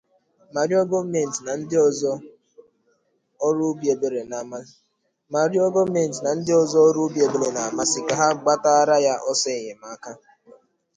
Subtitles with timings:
[0.53, 1.39] ma rịọ gọọmenti
[6.27, 10.11] na ndị ọzọ ọrụ obiebere na-amasị ka ha gbatara ya ọsọ enyemaka